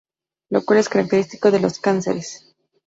Lo 0.49 0.65
cual 0.65 0.79
es 0.79 0.89
característico 0.89 1.51
de 1.51 1.59
los 1.59 1.77
cánceres. 1.79 2.55